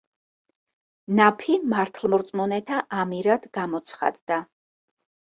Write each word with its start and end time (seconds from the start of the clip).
ნაფი 1.17 1.57
მართლმორწმუნეთა 1.73 2.79
ამირად 3.01 3.45
გამოცხადდა. 3.59 4.41